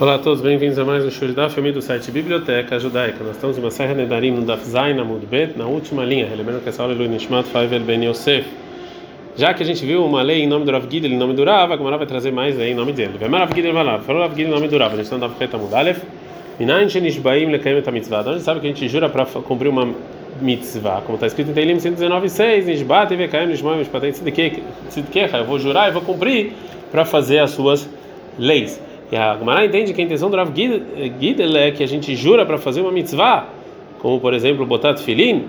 Olá 0.00 0.16
a 0.16 0.18
todos, 0.18 0.40
bem-vindos 0.40 0.76
a 0.76 0.84
mais 0.84 1.04
um 1.04 1.10
show 1.10 1.28
da 1.28 1.48
família 1.48 1.74
do 1.74 1.80
site 1.80 2.10
Biblioteca 2.10 2.80
Judaica. 2.80 3.22
Nós 3.22 3.36
estamos 3.36 3.56
em 3.56 3.60
uma 3.60 3.70
Serra 3.70 3.94
Nedarim 3.94 4.32
no 4.32 4.42
Daf 4.42 4.64
Bet, 5.30 5.56
na 5.56 5.66
última 5.66 6.04
linha, 6.04 6.28
lembrando 6.36 6.64
que 6.64 6.68
essa 6.68 6.82
aula 6.82 6.94
é 6.94 6.96
do 6.96 7.04
Nishmat 7.04 7.46
Faivel 7.46 7.78
Ben 7.78 8.04
Yosef. 8.04 8.44
Já 9.36 9.54
que 9.54 9.62
a 9.62 9.66
gente 9.66 9.86
viu 9.86 10.04
uma 10.04 10.20
lei 10.20 10.42
em 10.42 10.48
nome 10.48 10.64
do 10.64 10.72
Rav 10.72 10.90
Gidel, 10.90 11.12
em 11.12 11.16
nome 11.16 11.34
do 11.34 11.44
Rav, 11.44 11.72
a 11.72 11.76
Gemara 11.76 11.96
vai 11.96 12.08
trazer 12.08 12.32
mais 12.32 12.56
lei 12.56 12.72
em 12.72 12.74
nome 12.74 12.92
dele. 12.92 13.12
Vem 13.20 13.30
Rav 13.30 13.54
Gidel 13.54 13.72
Valav, 13.72 14.02
falou 14.02 14.22
Rav 14.22 14.34
Gidel 14.34 14.48
em 14.48 14.54
nome 14.56 14.66
do 14.66 14.76
Rav, 14.76 14.94
a 14.94 14.96
gente 14.96 15.04
está 15.04 15.16
no 15.16 15.28
Daf 15.28 15.40
Het 15.40 15.54
Amud 15.54 15.72
Aleph. 15.72 16.02
Minayin 16.58 16.88
Shenishbaim 16.88 17.52
Lekayim 17.52 17.78
Et 17.78 17.86
HaMitzvah. 17.86 18.20
Então 18.22 18.32
a 18.32 18.34
gente 18.34 18.44
sabe 18.44 18.58
que 18.58 18.66
a 18.66 18.70
gente 18.70 18.88
jura 18.88 19.08
para 19.08 19.24
cumprir 19.26 19.68
uma 19.68 19.94
mitzvah, 20.40 21.02
como 21.02 21.14
está 21.14 21.28
escrito 21.28 21.52
em 21.52 21.54
Teilim 21.54 21.76
119.6, 21.76 22.64
Nishbat 22.64 23.14
e 23.14 23.16
Vekayim 23.16 23.46
Nishmoim 23.46 23.78
Mishpatem 23.78 24.10
Tzidkecha. 24.10 25.36
Eu 25.36 25.44
vou 25.44 25.60
jurar 25.60 25.88
e 25.88 25.92
vou 25.92 26.02
cumprir 26.02 26.52
para 26.90 27.04
fazer 27.04 27.38
as 27.38 27.52
suas 27.52 27.88
leis. 28.36 28.82
E 29.12 29.16
a 29.16 29.36
Gemara 29.36 29.64
entende 29.66 29.92
que 29.92 30.00
a 30.00 30.04
intenção 30.04 30.30
do 30.30 30.36
Rav 30.36 30.50
Gidel 30.54 31.56
é 31.56 31.70
que 31.70 31.82
a 31.82 31.86
gente 31.86 32.14
jura 32.16 32.44
para 32.46 32.58
fazer 32.58 32.80
uma 32.80 32.90
mitzvah, 32.90 33.46
como 34.00 34.18
por 34.20 34.34
exemplo 34.34 34.66
botar 34.66 34.96
filin, 34.96 35.44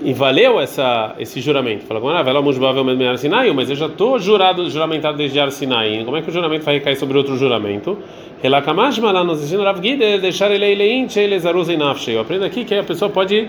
e 0.00 0.12
valeu 0.12 0.58
essa, 0.60 1.14
esse 1.18 1.40
juramento. 1.40 1.84
Fala, 1.84 2.00
Gemara, 2.00 2.22
vela 2.22 2.42
musbavel 2.42 2.84
med 2.84 3.18
Sinai, 3.18 3.52
mas 3.52 3.70
eu 3.70 3.76
já 3.76 3.86
estou 3.86 4.18
jurado, 4.18 4.68
juramentado 4.70 5.16
desde 5.16 5.38
Ar 5.38 5.50
Sinai. 5.50 6.02
Como 6.04 6.16
é 6.16 6.22
que 6.22 6.30
o 6.30 6.32
juramento 6.32 6.64
vai 6.64 6.74
recair 6.74 6.96
sobre 6.96 7.18
outro 7.18 7.36
juramento? 7.36 7.98
Elakamashma 8.42 9.12
lá 9.12 9.22
nos 9.22 9.42
ensina 9.42 9.64
Rav 9.64 9.82
Gidel, 9.82 10.20
deixar 10.20 10.50
ele 10.50 10.64
eilein, 10.64 11.08
sheilezaruzei 11.08 11.76
nafshei. 11.76 12.16
Eu 12.16 12.20
aprendo 12.20 12.44
aqui 12.44 12.64
que 12.64 12.74
a 12.74 12.82
pessoa 12.82 13.10
pode 13.10 13.48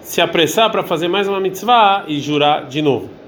se 0.00 0.20
apressar 0.20 0.70
para 0.70 0.82
fazer 0.82 1.08
mais 1.08 1.28
uma 1.28 1.38
mitzvah 1.38 2.04
e 2.08 2.18
jurar 2.20 2.66
de 2.66 2.80
novo. 2.80 3.19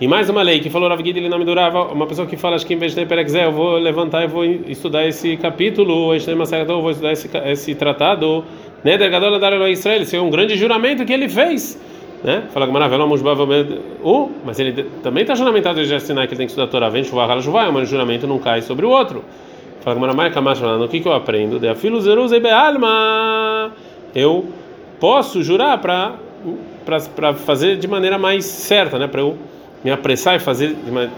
E 0.00 0.08
mais 0.08 0.28
uma 0.28 0.42
lei 0.42 0.58
que 0.58 0.68
falou 0.68 0.88
Rav 0.88 1.00
Gidel 1.04 1.28
nome 1.28 1.44
do 1.44 1.54
Rav, 1.54 1.92
uma 1.92 2.06
pessoa 2.06 2.26
que 2.26 2.36
fala 2.36 2.56
acho 2.56 2.66
que 2.66 2.74
em 2.74 2.76
vez 2.76 2.94
de 2.94 3.06
ter 3.06 3.36
eu 3.38 3.52
vou 3.52 3.76
levantar 3.78 4.24
e 4.24 4.26
vou 4.26 4.44
estudar 4.44 5.06
esse 5.06 5.36
capítulo, 5.36 6.12
eu 6.14 6.82
vou 6.82 6.90
estudar 6.90 7.12
esse, 7.12 7.30
esse 7.46 7.74
tratado, 7.74 8.44
né, 8.82 8.98
Dergador 8.98 9.38
da 9.38 9.70
Israel, 9.70 10.02
isso 10.02 10.16
é 10.16 10.20
um 10.20 10.30
grande 10.30 10.56
juramento 10.56 11.04
que 11.04 11.12
ele 11.12 11.28
fez, 11.28 11.80
né? 12.24 12.44
Fala 12.52 12.66
que 12.66 12.72
maravilha, 12.72 13.04
uh, 14.02 14.30
mas 14.44 14.58
ele 14.58 14.84
também 15.02 15.22
está 15.22 15.36
juramentado 15.36 15.84
de 15.84 16.00
Sinai 16.00 16.26
que 16.26 16.32
ele 16.32 16.38
tem 16.38 16.46
que 16.46 16.52
estudar 16.52 16.64
a 16.64 16.70
Torá, 16.70 16.88
vem 16.88 17.04
chuvar, 17.04 17.30
hala 17.30 17.40
chuvar, 17.40 17.70
mas 17.70 17.88
o 17.88 17.90
juramento 17.90 18.26
não 18.26 18.38
cai 18.38 18.60
sobre 18.60 18.84
o 18.84 18.90
outro. 18.90 19.24
Fala 19.82 19.94
que 19.94 20.00
maravilha, 20.40 20.78
no 20.78 20.88
que 20.88 21.00
que 21.00 21.06
eu 21.06 21.12
aprendo? 21.12 21.60
De 21.60 21.68
afilo 21.68 22.00
zeruz 22.00 22.32
alma. 22.32 23.72
Eu 24.14 24.46
posso 24.98 25.42
jurar 25.42 25.78
para 25.78 26.14
para 27.14 27.34
fazer 27.34 27.76
de 27.76 27.86
maneira 27.86 28.18
mais 28.18 28.44
certa, 28.44 28.98
né, 28.98 29.06
para 29.06 29.20
eu 29.20 29.38
me 29.84 29.90
apressar 29.90 30.36
e 30.36 30.38
fazer 30.38 30.74
de, 30.74 30.90
uma, 30.90 31.10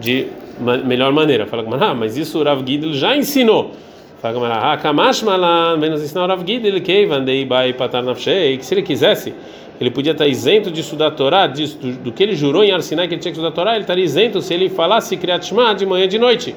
de 0.00 0.26
uma 0.58 0.76
melhor 0.78 1.12
maneira. 1.12 1.46
Fala 1.46 1.64
ah, 1.80 1.94
mas 1.94 2.16
isso 2.16 2.38
o 2.38 2.42
Rav 2.42 2.62
Gidel 2.66 2.92
já 2.92 3.16
ensinou. 3.16 3.72
Fala 4.20 4.72
ah, 4.72 4.76
Kamash 4.76 5.22
Malan, 5.22 5.76
menos 5.76 6.02
ensinar 6.02 6.24
o 6.24 6.26
Rav 6.26 6.44
Gidel, 6.46 6.80
que 6.80 7.06
vandei 7.06 7.44
bai 7.44 7.72
patar 7.72 8.02
nafshei, 8.02 8.58
que 8.58 8.66
se 8.66 8.74
ele 8.74 8.82
quisesse, 8.82 9.32
ele 9.80 9.90
podia 9.90 10.12
estar 10.12 10.26
isento 10.26 10.70
de 10.70 10.80
estudar 10.80 11.08
a 11.08 11.10
Torá, 11.12 11.46
disso, 11.46 11.78
do, 11.78 11.92
do, 11.92 12.12
que 12.12 12.22
ele 12.22 12.34
jurou 12.34 12.64
em 12.64 12.72
Arsinai 12.72 13.06
que 13.06 13.14
ele 13.14 13.20
tinha 13.20 13.32
que 13.32 13.38
estudar 13.38 13.48
a 13.48 13.52
Torá, 13.52 13.72
ele 13.72 13.82
estaria 13.82 14.04
isento 14.04 14.42
se 14.42 14.52
ele 14.52 14.68
falasse 14.68 15.16
Kriyat 15.16 15.46
Shema 15.46 15.74
de 15.74 15.86
manhã 15.86 16.04
e 16.04 16.08
de 16.08 16.18
noite. 16.18 16.54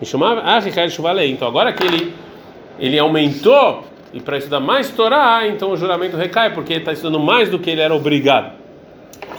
Me 0.00 0.06
chamava 0.06 0.40
Ah, 0.40 0.58
Ricardo 0.60 0.90
Chuvalei. 0.90 1.30
Então 1.30 1.46
agora 1.46 1.72
que 1.72 1.84
ele, 1.84 2.14
ele 2.78 2.98
aumentou 2.98 3.84
e 4.12 4.20
para 4.20 4.38
estudar 4.38 4.60
mais 4.60 4.88
Torá, 4.90 5.46
então 5.46 5.72
o 5.72 5.76
juramento 5.76 6.16
recai, 6.16 6.52
porque 6.52 6.72
ele 6.72 6.80
está 6.80 6.92
estudando 6.92 7.20
mais 7.20 7.48
do 7.48 7.58
que 7.58 7.70
ele 7.70 7.80
era 7.80 7.94
obrigado. 7.94 8.59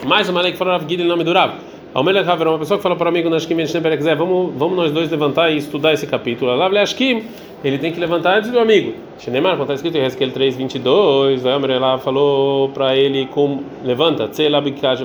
Mais 0.06 0.28
uma 0.28 0.42
lei 0.42 0.52
que 0.52 0.58
falou 0.58 0.74
Rav 0.74 0.90
Gidel 0.90 1.08
nome 1.08 1.24
do 1.24 1.32
Rav. 1.32 1.54
Almelech 1.94 2.28
Haver, 2.28 2.48
uma 2.48 2.58
pessoa 2.58 2.78
que 2.78 2.84
fala 2.84 2.96
para 2.96 3.06
o 3.06 3.10
amigo 3.10 3.30
Nashkim 3.30 3.56
quiser, 3.56 4.16
vamos, 4.16 4.52
vamos 4.56 4.76
nós 4.76 4.92
dois 4.92 5.12
levantar 5.12 5.52
e 5.52 5.58
estudar 5.58 5.94
esse 5.94 6.08
capítulo. 6.08 6.56
Lá 6.56 6.68
Ashkim, 6.82 7.24
ele 7.64 7.78
tem 7.78 7.92
que 7.92 8.00
levantar 8.00 8.40
antes 8.40 8.50
do 8.50 8.58
amigo. 8.58 8.94
Shenemar, 9.20 9.58
quando 9.58 9.72
está 9.72 9.74
escrito 9.76 9.98
em 9.98 10.04
Hezkel 10.04 10.32
3:22, 10.32 11.42
vai 11.42 11.80
lá 11.80 12.00
falou 12.00 12.70
para 12.70 12.96
ele 12.96 13.28
como 13.28 13.64
levanta, 13.84 14.30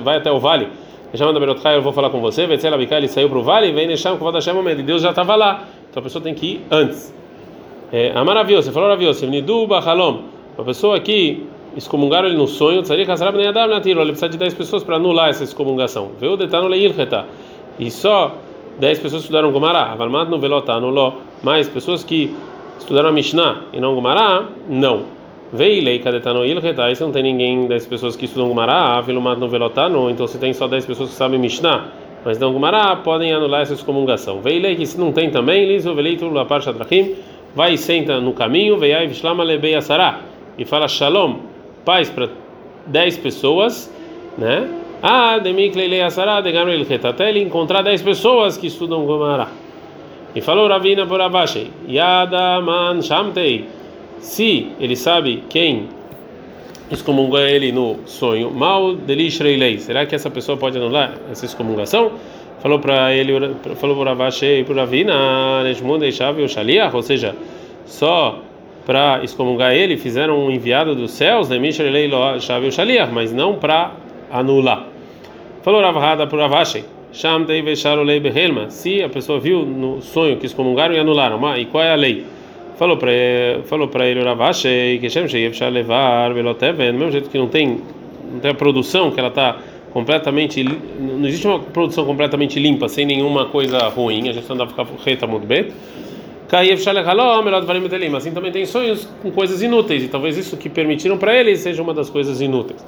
vai 0.03 0.17
até 0.17 0.31
o 0.31 0.39
vale. 0.39 0.67
Eu 1.13 1.81
vou 1.81 1.93
falar 1.93 2.09
com 2.09 2.19
você. 2.19 2.43
Ele 2.43 3.07
saiu 3.07 3.29
para 3.29 3.37
o 3.37 3.43
vale, 3.43 3.71
vem 3.71 3.87
Nesham, 3.87 4.17
com 4.17 4.31
Hashem, 4.31 4.55
e 4.71 4.83
Deus 4.83 5.03
já 5.03 5.11
estava 5.11 5.35
lá. 5.35 5.65
Então 5.89 6.01
a 6.01 6.03
pessoa 6.03 6.23
tem 6.23 6.33
que 6.33 6.45
ir 6.45 6.61
antes. 6.71 7.13
É, 7.91 8.11
Amaravios, 8.15 8.65
você 8.65 8.71
falou 8.71 8.89
Ravios, 8.89 9.21
Nidu 9.21 9.67
Bachalom. 9.67 10.21
Uma 10.57 10.65
pessoa 10.65 10.97
aqui 10.97 11.45
excomungaram 11.77 12.27
ele 12.27 12.37
no 12.37 12.47
sonho, 12.47 12.81
ele 12.89 13.05
precisa 13.05 14.29
de 14.29 14.37
10 14.37 14.53
pessoas 14.55 14.83
para 14.83 14.95
anular 14.95 15.29
essa 15.29 15.43
excomungação. 15.43 16.11
Veio 16.19 16.35
detano 16.35 16.67
leilcheta. 16.67 17.25
E 17.79 17.91
só 17.91 18.35
10 18.79 18.99
pessoas 18.99 19.21
estudaram 19.21 19.51
Gomará. 19.51 19.95
Anulou. 20.69 21.21
Mais 21.43 21.69
pessoas 21.69 22.03
que 22.03 22.35
estudaram 22.79 23.09
a 23.09 23.11
Mishnah 23.11 23.61
e 23.71 23.79
não 23.79 23.93
Gomará, 23.93 24.45
não. 24.67 25.03
Veio 25.53 25.83
lei 25.83 25.99
kadetano 25.99 26.43
ilcheta. 26.43 26.83
Aí 26.85 26.95
se 26.95 27.03
não 27.03 27.11
tem 27.11 27.21
ninguém 27.21 27.67
10 27.67 27.85
pessoas 27.85 28.15
que 28.15 28.25
estudam 28.25 28.47
Gomará, 28.47 28.97
Avalmat 28.97 29.37
no 29.37 29.47
velota 29.47 29.87
não. 29.87 30.09
Então 30.09 30.25
se 30.25 30.39
tem 30.39 30.53
só 30.53 30.67
10 30.67 30.85
pessoas 30.85 31.09
que 31.09 31.15
sabem 31.15 31.39
Mishnah, 31.39 31.85
mas 32.25 32.39
não 32.39 32.51
Gomará, 32.51 32.95
podem 32.95 33.31
anular 33.31 33.61
essa 33.61 33.73
excomungação. 33.73 34.41
Veio 34.41 34.61
lei 34.61 34.75
que 34.75 34.85
se 34.85 34.99
não 34.99 35.11
tem 35.11 35.29
também, 35.29 35.67
liso 35.67 35.93
veleitu 35.93 36.27
la 36.29 36.43
trachim, 36.45 37.15
vai 37.55 37.73
e 37.73 37.77
senta 37.77 38.19
no 38.19 38.33
caminho, 38.33 38.77
veiai 38.77 39.05
vishlama 39.07 39.43
lebei 39.43 39.75
asará. 39.75 40.21
E 40.57 40.65
fala 40.65 40.87
shalom 40.87 41.46
pais 41.87 42.09
para 42.09 42.27
10 42.87 43.17
pessoas, 43.19 43.89
né? 44.37 44.67
Ah, 45.01 45.39
demiklele 45.39 46.01
asara 46.01 46.41
de 46.41 46.51
gamril 46.51 46.85
até 47.01 47.29
ele 47.29 47.41
encontrar 47.41 47.81
10 47.81 48.01
pessoas 48.01 48.57
que 48.57 48.67
estudam 48.67 49.05
Gomara. 49.05 49.47
E 50.35 50.41
falou 50.41 50.67
Ravina 50.67 51.05
por 51.05 51.21
Abashi, 51.21 51.71
Yada 51.87 52.59
man 52.59 53.01
shamtei. 53.01 53.65
Se 54.19 54.67
ele 54.81 54.97
sabe 54.97 55.43
quem 55.49 55.87
excomungou 56.91 57.39
ele 57.39 57.71
no 57.71 57.99
sonho, 58.05 58.51
mal 58.51 58.93
delishreilei. 58.93 59.79
Será 59.79 60.05
que 60.05 60.13
essa 60.13 60.29
pessoa 60.29 60.57
pode 60.57 60.77
anular 60.77 61.13
essa 61.31 61.45
excomungação? 61.45 62.11
Falou 62.59 62.79
para 62.79 63.13
ele, 63.13 63.31
falou 63.75 63.95
por 63.95 64.07
Abashi 64.09 64.59
e 64.59 64.63
por 64.65 64.75
Ravina, 64.75 65.63
Neshmun 65.63 65.99
deixava 65.99 66.41
o 66.41 66.49
shaliach, 66.49 66.93
ou 66.93 67.01
seja, 67.01 67.33
só 67.85 68.39
para 68.87 69.21
excomungar 69.21 69.73
ele, 69.73 69.97
fizeram 69.97 70.45
um 70.45 70.49
enviado 70.49 70.95
dos 70.95 71.11
céus, 71.11 71.49
mas 73.11 73.33
não 73.33 73.55
para 73.55 73.91
anular. 74.31 74.87
Falou 75.61 75.81
Ravhada 75.81 76.25
para 76.25 76.43
Ravashi, 76.43 76.85
se 78.69 79.03
a 79.03 79.09
pessoa 79.09 79.41
viu 79.41 79.65
no 79.65 80.01
sonho 80.01 80.37
que 80.37 80.45
excomungaram 80.45 80.95
e 80.95 80.99
anularam, 80.99 81.37
e 81.59 81.65
qual 81.65 81.83
é 81.83 81.91
a 81.91 81.95
lei? 81.95 82.25
Falou 82.77 82.95
para 82.95 83.11
falou 83.65 83.89
ele 84.05 84.23
Ravashi 84.23 84.99
que 85.01 85.09
levar 85.67 86.31
mesmo 86.93 87.11
jeito 87.11 87.29
que 87.29 87.37
não 87.37 87.49
tem 87.49 87.81
não 88.31 88.39
tem 88.39 88.51
a 88.51 88.53
produção 88.53 89.11
que 89.11 89.19
ela 89.19 89.29
está 89.29 89.57
completamente 89.91 90.63
não 90.63 91.27
existe 91.27 91.45
uma 91.45 91.59
produção 91.59 92.05
completamente 92.05 92.59
limpa 92.59 92.87
sem 92.87 93.03
nenhuma 93.05 93.45
coisa 93.45 93.79
ruim 93.87 94.29
a 94.29 94.31
gente 94.31 94.47
não 94.47 94.57
dá 94.57 94.67
para 94.67 94.85
ficar 94.85 95.03
reta 95.03 95.25
muito 95.25 95.47
bem 95.47 95.69
Assim 98.15 98.31
também 98.31 98.51
tem 98.51 98.65
sonhos 98.65 99.07
com 99.21 99.29
coisas 99.31 99.61
inúteis, 99.61 100.03
e 100.03 100.07
talvez 100.07 100.37
isso 100.37 100.55
que 100.55 100.69
permitiram 100.69 101.17
para 101.17 101.35
ele 101.35 101.55
seja 101.57 101.81
uma 101.81 101.93
das 101.93 102.09
coisas 102.09 102.39
inúteis. 102.39 102.85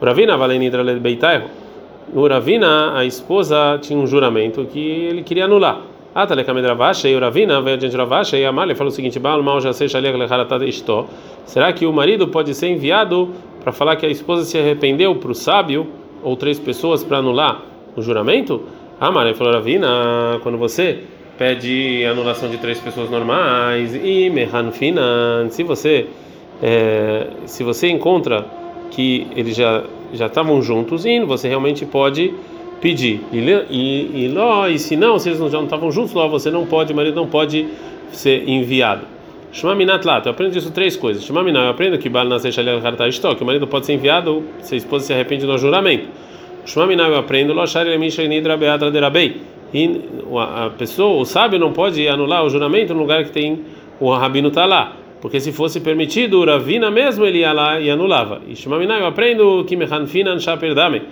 Uravina, 0.00 0.36
Valenidra 0.36 0.82
Beitairo. 0.94 1.44
Uravina, 2.14 2.96
a 2.96 3.04
esposa, 3.04 3.78
tinha 3.80 3.98
um 3.98 4.06
juramento 4.06 4.64
que 4.64 4.80
ele 4.80 5.22
queria 5.22 5.44
anular. 5.44 5.82
Atalekamed 6.14 6.66
Ravasha 6.66 7.08
e 7.08 7.16
Uravina 7.16 7.60
veio 7.62 7.76
adiante 7.76 7.96
Ravasha 7.96 8.36
e 8.36 8.44
Amália 8.44 8.76
falou 8.76 8.92
o 8.92 8.94
seguinte: 8.94 9.18
Baal 9.18 9.42
mal 9.42 9.60
já 9.60 9.72
seja 9.72 9.98
isto. 10.66 11.06
Será 11.46 11.72
que 11.72 11.86
o 11.86 11.92
marido 11.92 12.28
pode 12.28 12.54
ser 12.54 12.68
enviado 12.68 13.30
para 13.62 13.72
falar 13.72 13.96
que 13.96 14.04
a 14.04 14.10
esposa 14.10 14.44
se 14.44 14.58
arrependeu 14.58 15.14
para 15.14 15.30
o 15.30 15.34
sábio 15.34 15.86
ou 16.22 16.36
três 16.36 16.58
pessoas 16.58 17.02
para 17.02 17.18
anular 17.18 17.62
o 17.96 18.02
juramento? 18.02 18.62
Amália 19.00 19.34
falou: 19.34 19.54
Ravina, 19.54 20.38
quando 20.42 20.58
você 20.58 21.04
pede 21.36 22.04
anulação 22.04 22.48
de 22.48 22.58
três 22.58 22.78
pessoas 22.78 23.10
normais 23.10 23.94
e 23.94 24.30
mehanfinan, 24.30 25.48
se 25.50 25.62
você 25.62 26.06
é, 26.62 27.26
se 27.46 27.64
você 27.64 27.88
encontra 27.88 28.46
que 28.90 29.26
eles 29.34 29.56
já 29.56 29.84
já 30.12 30.26
estavam 30.26 30.60
juntos 30.60 31.06
e 31.06 31.20
você 31.20 31.48
realmente 31.48 31.86
pode 31.86 32.32
pedir 32.80 33.20
e 33.32 33.38
e, 33.70 34.24
e, 34.24 34.28
ló, 34.28 34.68
e 34.68 34.78
se 34.78 34.96
não 34.96 35.18
se 35.18 35.30
eles 35.30 35.38
já 35.38 35.58
não 35.58 35.64
estavam 35.64 35.90
juntos 35.90 36.12
lá 36.12 36.26
você 36.26 36.50
não 36.50 36.66
pode 36.66 36.92
o 36.92 36.96
marido 36.96 37.16
não 37.16 37.26
pode 37.26 37.66
ser 38.12 38.46
enviado 38.48 39.06
Shmaminat 39.52 40.02
lá, 40.06 40.22
eu 40.24 40.30
aprendo 40.30 40.56
isso 40.56 40.70
três 40.70 40.96
coisas. 40.96 41.22
Shmaminat, 41.24 41.64
eu 41.64 41.70
aprendo 41.70 41.98
que 41.98 42.08
Bal 42.08 42.24
nasce 42.24 42.48
que 42.50 43.42
o 43.42 43.46
marido 43.46 43.66
pode 43.66 43.84
ser 43.84 43.92
enviado 43.92 44.42
se 44.62 44.74
a 44.74 44.78
esposa 44.78 45.04
se 45.04 45.12
arrepende 45.12 45.44
do 45.44 45.58
juramento. 45.58 46.08
Shmaminat, 46.64 47.10
eu 47.10 47.18
aprendo 47.18 47.52
Loshar 47.52 47.86
Elemisha 47.86 48.26
Nidra 48.26 48.56
Beatra 48.56 48.90
Derabei 48.90 49.42
e 49.72 50.00
a 50.38 50.70
pessoa, 50.70 51.20
o 51.20 51.24
sábio 51.24 51.58
não 51.58 51.72
pode 51.72 52.06
anular 52.06 52.44
o 52.44 52.50
juramento 52.50 52.92
no 52.92 53.00
lugar 53.00 53.24
que 53.24 53.30
tem 53.30 53.60
o 53.98 54.12
rabino 54.12 54.48
está 54.48 54.66
lá, 54.66 54.96
porque 55.20 55.38
se 55.38 55.52
fosse 55.52 55.80
permitido 55.80 56.40
o 56.40 56.44
ravina 56.44 56.90
mesmo 56.90 57.24
ele 57.24 57.38
ia 57.38 57.52
lá 57.52 57.80
e 57.80 57.88
anulava. 57.88 58.40
E 58.46 58.54
eu 58.66 59.06
aprendo 59.06 59.64
que 59.64 59.76
mechanfinan 59.76 60.38
shaperdame, 60.40 61.02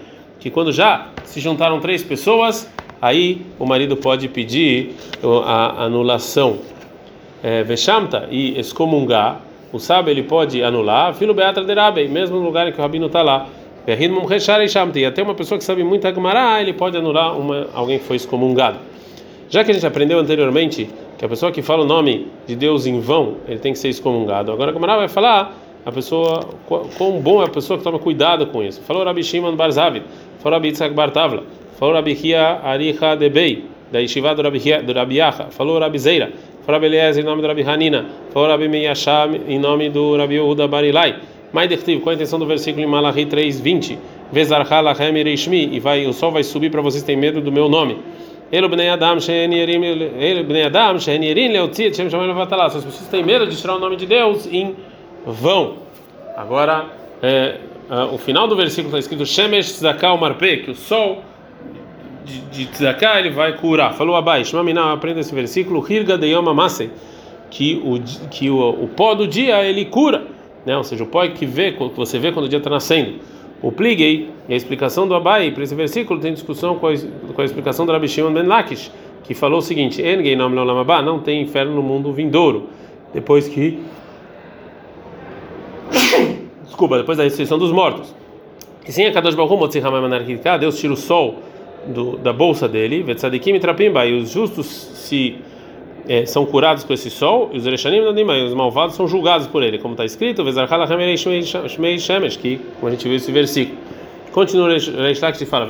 que 0.40 0.50
quando 0.50 0.72
já 0.72 1.08
se 1.24 1.40
juntaram 1.40 1.78
três 1.78 2.02
pessoas, 2.02 2.68
aí 3.00 3.42
o 3.58 3.64
marido 3.64 3.96
pode 3.96 4.28
pedir 4.28 4.96
a 5.44 5.84
anulação. 5.84 6.58
é, 7.42 7.62
Veshamta 7.62 8.28
e 8.30 8.58
excomungar, 8.58 9.40
o 9.72 9.78
sábio 9.78 10.10
ele 10.10 10.24
pode 10.24 10.62
anular, 10.62 11.14
filo 11.14 11.32
beatra 11.32 11.64
de 11.64 11.72
Rabi, 11.72 12.08
mesmo 12.08 12.36
no 12.36 12.44
lugar 12.44 12.66
em 12.66 12.72
que 12.72 12.78
o 12.78 12.82
rabino 12.82 13.06
está 13.06 13.22
lá. 13.22 13.46
E 13.86 15.04
até 15.04 15.22
uma 15.22 15.34
pessoa 15.34 15.58
que 15.58 15.64
sabe 15.64 15.82
muito 15.82 16.06
Agmará, 16.06 16.60
ele 16.60 16.72
pode 16.72 16.96
anular 16.96 17.38
uma, 17.38 17.68
alguém 17.74 17.98
que 17.98 18.04
foi 18.04 18.16
excomungado. 18.16 18.78
Já 19.48 19.64
que 19.64 19.70
a 19.70 19.74
gente 19.74 19.86
aprendeu 19.86 20.18
anteriormente 20.18 20.88
que 21.18 21.24
a 21.24 21.28
pessoa 21.28 21.50
que 21.50 21.60
fala 21.60 21.82
o 21.82 21.86
nome 21.86 22.28
de 22.46 22.54
Deus 22.54 22.86
em 22.86 23.00
vão, 23.00 23.36
ele 23.48 23.58
tem 23.58 23.72
que 23.72 23.78
ser 23.78 23.88
excomungado. 23.88 24.52
Agora 24.52 24.70
Agmará 24.70 24.96
vai 24.96 25.08
falar 25.08 25.54
a 25.84 25.90
pessoa, 25.90 26.40
quão 26.66 27.20
bom 27.20 27.42
é 27.42 27.46
a 27.46 27.48
pessoa 27.48 27.78
que 27.78 27.84
toma 27.84 27.98
cuidado 27.98 28.46
com 28.46 28.62
isso. 28.62 28.80
Falou 28.82 29.04
Rabi 29.04 29.24
Shimon 29.24 29.56
Barzavid, 29.56 30.04
falou 30.38 30.56
Rabi 30.56 30.68
Yitzhak 30.68 30.94
Bartavla, 30.94 31.42
falou 31.78 31.94
Rabi 31.94 32.12
Hia 32.12 32.60
Aricha 32.62 33.16
Debei, 33.16 33.64
da 33.90 33.98
Yeshiva 33.98 34.34
do 34.34 34.42
Rabi, 34.42 35.16
Yacha, 35.16 35.46
falou 35.50 35.78
Rabi 35.78 35.98
Zeira, 35.98 36.30
falou 36.64 36.80
Rabi 36.80 36.86
Eliezer 36.86 37.24
em 37.24 37.26
nome 37.26 37.42
do 37.42 37.48
Rabi 37.48 37.62
Hanina, 37.62 38.06
falou 38.32 38.48
Rabi 38.48 38.68
Meyasham 38.68 39.34
em 39.48 39.58
nome 39.58 39.90
do 39.90 40.16
Rabi 40.16 40.34
Yehuda 40.34 40.68
Barilai. 40.68 41.16
Maidertiv, 41.52 42.00
qual 42.00 42.12
a 42.12 42.14
intenção 42.14 42.38
do 42.38 42.46
versículo 42.46 42.84
em 42.84 42.88
Malachi 42.88 43.26
3:20? 43.26 43.98
Vezarcha 44.32 44.80
lachem 44.80 45.12
reishmi, 45.12 45.68
e 45.72 45.80
vai 45.80 46.06
o 46.06 46.12
sol 46.12 46.30
vai 46.30 46.44
subir 46.44 46.70
para 46.70 46.80
vocês 46.80 47.02
terem 47.02 47.20
medo 47.20 47.40
do 47.40 47.50
meu 47.50 47.68
nome. 47.68 47.98
Ele 48.52 48.68
bnei 48.68 48.88
Adam 48.88 49.18
she'en 49.18 49.52
yerim 49.52 51.48
leotzit 51.48 51.96
shem 51.96 52.08
shamayim 52.08 52.28
levatalá. 52.28 52.66
As 52.66 52.74
pessoas 52.74 53.08
têm 53.08 53.24
medo 53.24 53.46
de 53.46 53.56
tirar 53.56 53.76
o 53.76 53.78
nome 53.80 53.96
de 53.96 54.06
Deus 54.06 54.46
em 54.46 54.76
vão. 55.26 55.74
Agora, 56.36 56.86
é, 57.22 57.56
é, 57.90 58.04
o 58.12 58.18
final 58.18 58.46
do 58.46 58.54
versículo 58.54 58.88
está 58.88 58.98
escrito 58.98 59.26
Shemesh 59.26 59.72
Tzedakah 59.72 60.16
Marpe, 60.16 60.58
que 60.58 60.70
o 60.70 60.74
sol 60.74 61.22
de, 62.24 62.40
de 62.42 62.66
Tzedakah 62.66 63.18
ele 63.18 63.30
vai 63.30 63.56
curar. 63.56 63.94
Falou 63.94 64.14
abaixo, 64.14 64.56
Mamina, 64.56 64.92
aprenda 64.92 65.20
esse 65.20 65.34
versículo, 65.34 65.84
Hirga 65.88 66.16
de 66.16 66.32
Masei, 66.40 66.90
que 67.50 67.80
o 67.84 68.00
que 68.28 68.48
o, 68.48 68.68
o 68.68 68.88
pó 68.88 69.14
do 69.14 69.26
dia 69.26 69.64
ele 69.64 69.84
cura 69.84 70.22
né? 70.64 70.76
ou 70.76 70.84
seja, 70.84 71.04
o 71.04 71.06
pó 71.06 71.26
que, 71.28 71.46
vê, 71.46 71.72
que 71.72 71.96
você 71.96 72.18
vê 72.18 72.32
quando 72.32 72.46
o 72.46 72.48
dia 72.48 72.58
está 72.58 72.70
nascendo. 72.70 73.14
O 73.62 73.70
Pligei, 73.70 74.30
e 74.48 74.54
a 74.54 74.56
explicação 74.56 75.06
do 75.06 75.14
Abai 75.14 75.50
para 75.50 75.62
esse 75.62 75.74
versículo 75.74 76.18
tem 76.18 76.32
discussão 76.32 76.76
com 76.76 76.86
a, 76.86 76.92
com 77.34 77.42
a 77.42 77.44
explicação 77.44 77.84
do 77.84 77.92
Rabi 77.92 78.08
Shimon 78.08 78.32
Ben 78.32 78.44
Lakish, 78.44 78.90
que 79.22 79.34
falou 79.34 79.58
o 79.58 79.62
seguinte: 79.62 80.00
Engei 80.00 80.34
não 80.34 81.18
tem 81.18 81.42
inferno 81.42 81.74
no 81.74 81.82
mundo 81.82 82.12
vindouro, 82.12 82.68
depois 83.12 83.48
que. 83.48 83.78
Desculpa, 86.64 86.96
depois 86.98 87.18
da 87.18 87.24
ressurreição 87.24 87.58
dos 87.58 87.70
mortos. 87.70 88.14
E 88.88 88.92
sim, 88.92 89.04
a 89.04 89.12
Kadosh 89.12 89.34
Baruch 89.34 89.52
Deus 90.58 90.78
tira 90.78 90.92
o 90.92 90.96
sol 90.96 91.36
do, 91.86 92.16
da 92.16 92.32
bolsa 92.32 92.66
dele, 92.66 93.02
Vetzadikim 93.02 93.54
e 93.54 93.60
Trapimba, 93.60 94.06
e 94.06 94.18
os 94.18 94.30
justos 94.30 94.66
se 94.66 95.36
é, 96.08 96.26
são 96.26 96.44
curados 96.46 96.84
com 96.84 96.92
esse 96.92 97.10
sol, 97.10 97.50
e 97.52 97.58
os 97.58 97.66
Erechanim 97.66 97.98
e 97.98 98.42
os 98.44 98.54
malvados 98.54 98.96
são 98.96 99.06
julgados 99.06 99.46
por 99.46 99.62
ele, 99.62 99.78
como 99.78 99.94
está 99.94 100.04
escrito, 100.04 100.42
que 102.36 102.60
como 102.78 102.88
a 102.88 102.90
gente 102.90 103.06
viu 103.06 103.16
esse 103.16 103.32
versículo. 103.32 103.78
Continua 104.32 104.66
o 104.66 104.68
Reish 104.68 105.22
e 105.40 105.46
fala, 105.46 105.66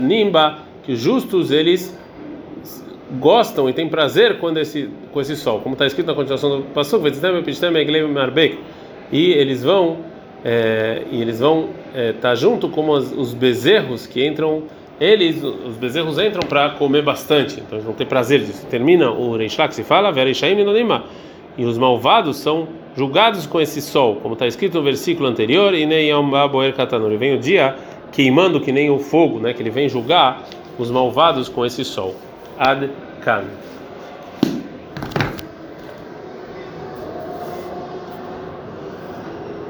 nimba, 0.00 0.58
que 0.82 0.92
os 0.92 1.00
justos 1.00 1.50
eles 1.50 1.96
gostam 3.18 3.68
e 3.68 3.72
têm 3.72 3.88
prazer 3.88 4.38
quando 4.38 4.58
esse, 4.58 4.88
com 5.12 5.20
esse 5.20 5.36
sol, 5.36 5.60
como 5.60 5.74
está 5.74 5.86
escrito 5.86 6.06
na 6.06 6.14
continuação 6.14 6.58
do 6.58 6.62
Pasuk, 6.64 7.04
e 9.12 9.32
eles 9.32 9.62
vão 9.62 9.98
é, 10.44 11.02
e 11.10 11.22
eles 11.22 11.40
vão 11.40 11.70
estar 11.88 11.98
é, 11.98 12.12
tá 12.12 12.34
junto 12.34 12.68
como 12.68 12.92
os 12.92 13.32
bezerros 13.32 14.06
que 14.06 14.26
entram 14.26 14.64
eles, 15.00 15.42
os 15.42 15.76
bezerros 15.76 16.18
entram 16.18 16.42
para 16.48 16.70
comer 16.70 17.02
bastante, 17.02 17.54
então 17.54 17.72
eles 17.72 17.84
vão 17.84 17.94
ter 17.94 18.06
prazer 18.06 18.40
disso. 18.40 18.66
Termina 18.66 19.10
o 19.10 19.36
Reishlá 19.36 19.68
que 19.68 19.74
se 19.74 19.82
fala, 19.82 20.12
e 21.56 21.64
os 21.64 21.78
malvados 21.78 22.36
são 22.38 22.68
julgados 22.96 23.46
com 23.46 23.60
esse 23.60 23.80
sol, 23.82 24.16
como 24.16 24.34
está 24.34 24.46
escrito 24.46 24.78
no 24.78 24.82
versículo 24.82 25.28
anterior, 25.28 25.74
e 25.74 25.86
nem 25.86 26.10
e 27.12 27.16
vem 27.16 27.34
o 27.34 27.38
dia 27.38 27.76
queimando 28.12 28.60
que 28.60 28.70
nem 28.70 28.90
o 28.90 28.98
fogo, 28.98 29.40
né, 29.40 29.52
que 29.52 29.60
ele 29.60 29.70
vem 29.70 29.88
julgar 29.88 30.44
os 30.78 30.90
malvados 30.90 31.48
com 31.48 31.66
esse 31.66 31.84
sol. 31.84 32.14
Ad 32.58 32.88
Kan. 33.20 33.63